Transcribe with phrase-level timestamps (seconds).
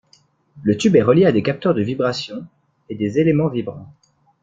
[0.63, 2.47] Le tube est relié à des capteurs de vibrations
[2.89, 3.93] et des éléments vibrants.